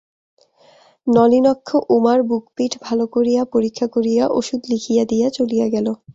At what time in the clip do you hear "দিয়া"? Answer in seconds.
5.05-5.27